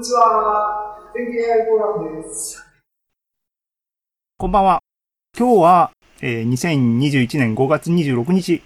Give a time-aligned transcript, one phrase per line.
[0.00, 0.96] にちは。
[1.12, 2.64] 天気 AI フォーラムです。
[4.38, 4.80] こんばんは。
[5.38, 5.90] 今日は、
[6.22, 8.62] えー、2021年5月26日、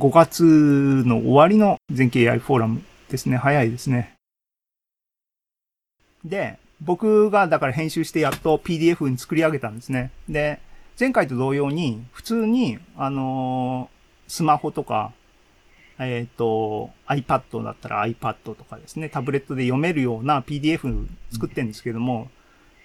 [0.00, 0.42] 5月
[1.06, 3.36] の終わりの全景 AI フォーラムですね。
[3.36, 4.14] 早いですね。
[6.24, 10.10] で、僕がだから編集してやっと PDF に作り上げたんですね。
[10.28, 10.58] で、
[10.98, 15.12] 前回と同様に、普通に、あのー、スマホとか、
[16.06, 22.30] えっ、ー、と、iPad だったら iPad とかですね、タブレットで読めるような PDF 作ってるんですけども、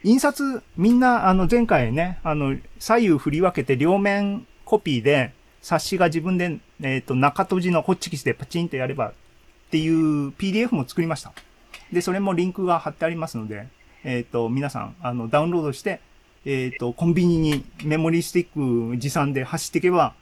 [0.03, 9.13] 印刷、みんな、あの、前回ね、あの、左右振り分けて両面コピーで、冊子が自分で、えっ、ー、と、中閉じのホッチキスでパチンとやればっ
[9.71, 11.33] ていう PDF も作りました。
[11.91, 13.67] で、それもリンクが貼ってありますので、
[14.03, 15.99] えっ、ー、と、皆さん、あの、ダウンロードして、
[16.45, 20.13] えっ、と、コンビニにメモリースティック持参で走っていけば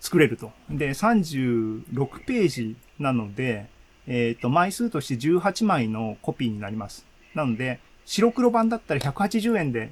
[0.00, 0.52] 作れると。
[0.70, 3.66] で、36ページなので、
[4.06, 7.06] えっ、ー、と、枚数として18枚のコピーになります。
[7.34, 9.90] なので、白黒版だったら180円で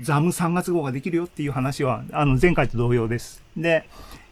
[0.00, 3.42] ザム3月号ができるよっていう話は、あの、前回と同様です。
[3.56, 3.88] で、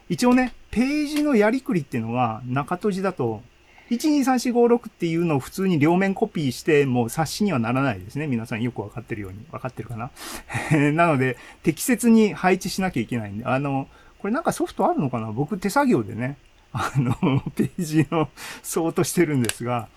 [0.08, 3.42] 一応ね、ページのやりくりっていうのは、中閉じだと
[3.90, 8.26] 123456っていうのを普通に両面コピーしても冊子にはならないですね。
[8.26, 9.38] 皆さんよくわかってるように。
[9.50, 10.10] わかってるかな？
[10.92, 15.32] なので、適切に配置しなきゃいけないんで、あの、これなんかソフトあるのかな？
[15.32, 16.36] 僕手作業でね、
[16.72, 17.14] あの、
[17.54, 18.28] ページの
[18.62, 19.88] 相当してるんですが、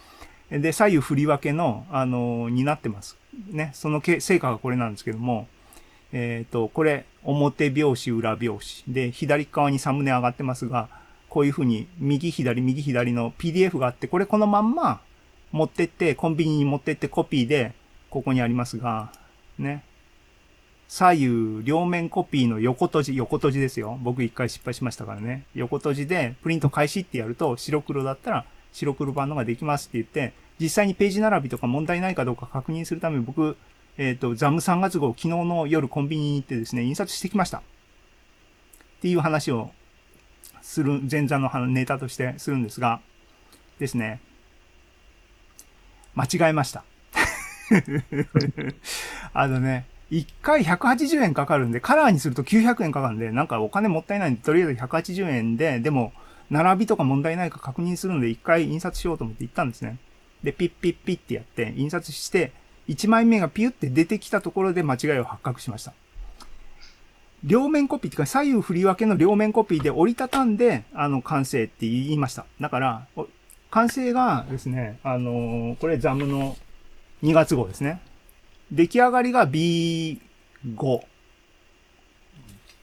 [0.49, 3.17] で、左右振り分けの、あの、になってます。
[3.49, 3.71] ね。
[3.73, 5.47] その成果がこれなんですけども、
[6.11, 8.93] えっ、ー、と、これ、表表紙、裏表紙。
[8.93, 10.89] で、左側にサムネ上がってますが、
[11.29, 14.99] こういうふうに右左右左の PDF があって、これこのまんま
[15.53, 17.73] 持ってって、コンビニに持ってってコピーで、
[18.09, 19.13] ここにありますが、
[19.57, 19.83] ね。
[20.91, 23.97] 左右両面コピーの横閉じ、横閉じですよ。
[24.01, 25.45] 僕一回失敗しましたからね。
[25.55, 33.55] 横閉じでプリント開始ってやると白黒だったら白黒版のができますって言って、実際にページ並びとか問題ないかどうか確認するために僕、
[33.97, 37.59] えっ、ー、と、ザム3月号昨日の夜コンビニに行ってですね、印刷してきました。
[37.59, 37.61] っ
[39.01, 39.71] ていう話を
[40.61, 42.99] する、前座のネタとしてするんですが、
[43.79, 44.19] ですね、
[46.15, 46.83] 間違えました。
[49.31, 56.11] あのね、1回180円かかるんで、カラーにすると900円かかるんで、なんかお金もったいないんで、とりあえず180円で、でも、
[56.49, 59.97] 並びとか問題ないか確認するので、1回印刷しようと思って行ったんですね。
[60.43, 62.51] で、ピッピッピッってやって、印刷して、
[62.89, 65.93] 1枚目がピュって出てきたところで間違いを発覚しました。
[67.45, 72.45] 両面コピーっていうか、左右振り分けの両面コピーで折りたたんで、あの、完成って言いました。
[72.59, 73.07] だから、
[73.69, 76.57] 完成がですね、あのー、これザムの
[77.23, 78.01] 2月号ですね。
[78.71, 80.19] 出来上がりが B5。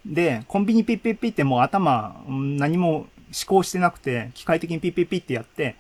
[0.06, 3.08] で、コンビニピッピッピってもう頭何も思
[3.46, 5.76] 考してなくて、機械的にピッピッピってやって、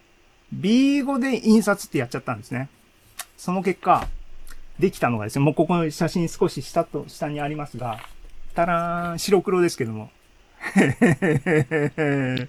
[0.54, 2.68] B5 で印刷ってやっちゃったんですね。
[3.36, 4.08] その結果、
[4.78, 7.98] できたのがですね、もうここの写真少し下と下にありますが、
[8.54, 10.10] たらーん、白黒ですけども。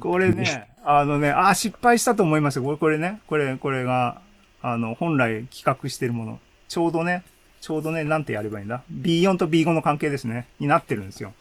[0.00, 2.62] これね、あのね、あ、失敗したと思いますよ。
[2.64, 4.20] これ、これね、これ、これが、
[4.62, 6.40] あの、本来企画してるもの。
[6.72, 7.22] ちょうどね、
[7.60, 10.46] ちょうどね、なんてやればいいんだ ?B4 と B5 の関係ですね。
[10.58, 11.34] になってるんですよ。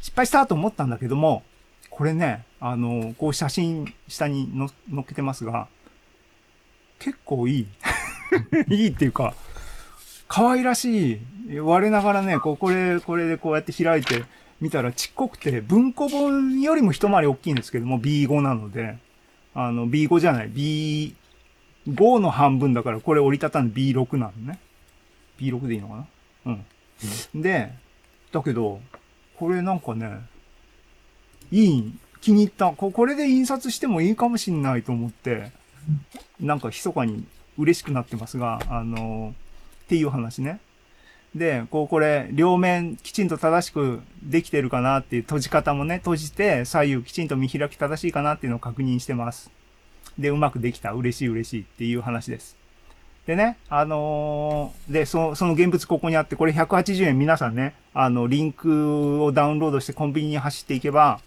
[0.00, 1.42] 失敗したと思ったんだけども、
[1.90, 5.68] これね、あの、こう写真下にの載っけてますが、
[6.98, 7.66] 結構いい。
[8.74, 9.34] いいっていうか、
[10.28, 11.20] 可愛らし
[11.50, 11.58] い。
[11.60, 14.24] 我ながらね、こう、これ、これでこうやって開いて
[14.62, 18.96] 見たらちっこくて、文庫本よりも一回り大きいんですけども、B5 なので、
[19.54, 21.14] あの、B5 じゃない、B
[21.88, 24.58] 5の半分だから、これ折りたたんで B6 なのね。
[25.38, 26.06] B6 でいいのかな？
[26.46, 26.64] うん。
[27.34, 27.72] うん、で、
[28.32, 28.80] だけど、
[29.36, 30.20] これなんかね、
[31.50, 32.70] いい、気に入った。
[32.72, 35.52] ここれで印刷してもいいかもしんないと思って、
[36.40, 37.26] なんか密かに
[37.58, 39.34] 嬉しくなってますが、あの
[39.84, 40.60] っていう話ね。
[41.34, 49.50] で、こうこれ、両面きちんと正しくできてるかなっていう閉じ方もね、閉じて左右きちんと見開き正しいかなっていうのを確認してます。
[50.18, 50.92] で、うまくできた。
[50.92, 52.56] 嬉しい嬉しいっていう話です。
[53.26, 61.20] でね、あのー、で、そのその現物ここにあって、これ180円皆さんね、あの、リンクをダウンロードしてコンビニに走っていけば、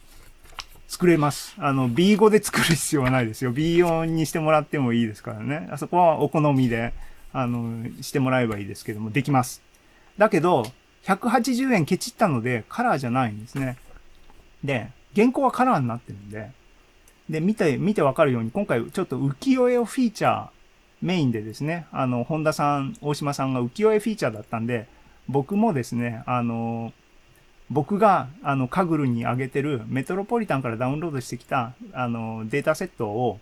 [0.88, 1.56] 作れます。
[1.58, 3.54] あの、B5 で作る必要はないですよ。
[3.54, 5.68] B4 にしてもらってもいいですからね。
[5.72, 6.94] あそこはお好みで。
[7.34, 9.62] あの、してもらえばいいですけども、できます。
[10.18, 10.66] だけど、
[11.04, 13.78] 180円ケチったので、カラーじゃないんですね。
[14.64, 16.52] で、原稿はカラーになってるんで、
[17.30, 20.50] で、見て、見てわかるように、今回ちょっと浮世絵をフィーチャー、
[21.02, 24.88] メインでですね、あの、本田さん、大島さんが浮世絵フィーチャーだったんで、
[25.28, 26.92] 僕もですね、あの、
[27.70, 33.40] 僕が、あの、カグルに上げてるメトロポリタンからダウンロードしてきた、あの、データセットを、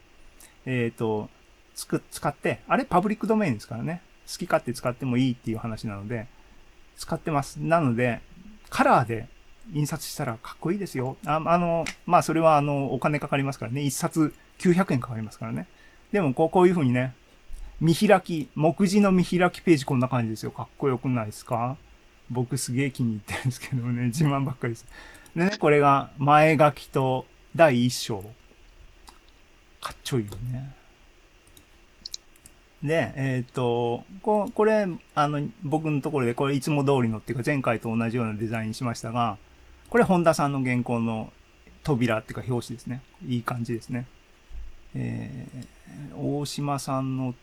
[0.65, 1.29] えっ、ー、と、
[1.75, 4.01] つく、使って、あれパブリックドメインですからね。
[4.29, 6.27] 好き勝手使ってもいいっていう話なので、
[6.97, 7.57] 使ってます。
[7.57, 8.21] なので、
[8.69, 9.27] カラーで
[9.73, 11.17] 印刷したらかっこいいですよ。
[11.25, 13.81] ああの、まあ、それはあの、お金かかりますからね。
[13.81, 15.67] 一冊900円かかりますからね。
[16.11, 17.13] でも、こう、こういう風にね、
[17.81, 20.51] 見開き、目次の見開きページこんな感じですよ。
[20.51, 21.77] かっこよくないですか？
[22.29, 24.85] 僕すげえ気に入ってるんですけどね、 自慢ばっかりです。
[25.35, 27.25] でね、これが前書きと
[27.55, 28.23] 第一章。
[29.81, 30.73] かっちょいいよね。
[32.81, 39.37] で、えっ、と、ここれ、あの、僕のところで、これいつも通りのっていうか前回と同じようなデザインしましたが、
[39.89, 41.31] これ本田さんの原稿の
[41.83, 43.01] 扉っていうか表紙ですね。
[43.27, 44.07] いい感じですね。
[44.95, 47.35] えー、大島さんの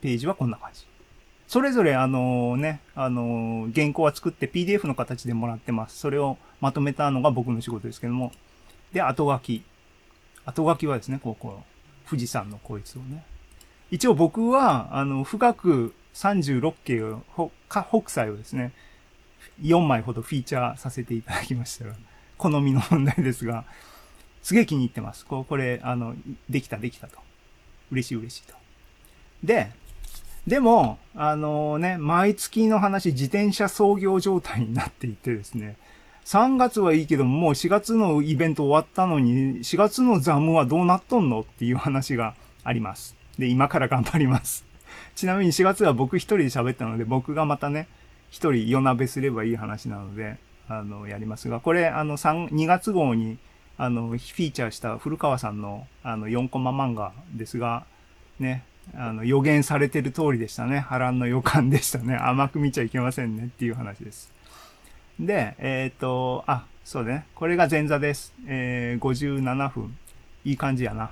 [0.00, 0.86] ページはこんな感じ。
[1.48, 5.98] それぞれあのね、あの原稿は作って PDF の形でもらってます。
[5.98, 8.32] それをまとめたのが僕の仕事ですけども。
[8.92, 9.62] で、後書き。
[10.44, 13.24] 後書きはですね、こう、こう、富士山のこいつをね。
[13.90, 18.72] 一応僕は、あの、富岳36景を、北斎をですね、
[19.62, 21.94] 4枚ほどフィーチャーさせていただきましたが、
[22.38, 23.64] 好みの問題ですが、
[24.42, 25.26] すげえ気に入ってます。
[25.26, 26.14] こうこれ、あの、
[26.48, 27.18] できた、できたと。
[27.90, 28.54] 嬉しい、嬉しいと。
[29.42, 29.70] で、
[30.46, 35.76] でも、あのね、毎月の話、自転車操業状態になっていてですね、
[36.24, 43.16] 3月はいいけどももう4月のイベント終わったのに、4月のザムはどうなっとんのっていう話があります。
[43.38, 44.64] で、今から頑張ります。
[45.14, 47.88] ちなみに4月は僕一人で喋ったので、僕がまたね、
[48.30, 50.36] 一人夜鍋すればいい話なので、
[50.68, 53.38] あの、やりますが、これ、あの、3、2月号に、
[53.78, 57.84] あの、フィーチャーした古川さんの、あの、4コマ漫画ですが、
[58.38, 58.64] ね、
[58.94, 60.80] あの、予言されてる通りでしたね。
[60.80, 62.16] 波乱の予感でしたね。
[62.16, 64.32] 甘く見ちゃいけませんねっていう話です。
[65.18, 67.26] で、えっ、と、あ、そうね。
[67.34, 68.32] これが前座です。
[68.46, 69.96] えー、57分。
[70.44, 71.10] いい感じやな。